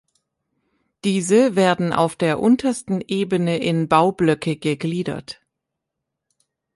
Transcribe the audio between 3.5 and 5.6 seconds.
in Baublöcke gegliedert.